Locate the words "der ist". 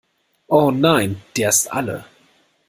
1.37-1.71